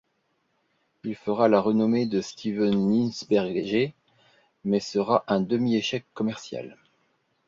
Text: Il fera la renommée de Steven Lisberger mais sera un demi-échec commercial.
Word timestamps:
Il 1.03 1.13
fera 1.15 1.47
la 1.47 1.61
renommée 1.61 2.07
de 2.07 2.21
Steven 2.21 2.89
Lisberger 2.91 3.93
mais 4.65 4.79
sera 4.79 5.23
un 5.27 5.39
demi-échec 5.41 6.05
commercial. 6.15 6.75